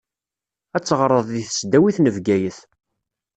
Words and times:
Ad 0.75 0.83
teɣṛeḍ 0.83 1.21
di 1.31 1.43
tesdawit 1.47 1.97
n 1.99 2.05
Bgayet. 2.15 2.59